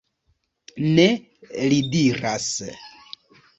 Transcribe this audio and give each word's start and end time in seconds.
Ne, 0.95 1.05
li 1.75 1.79
diras. 1.97 2.51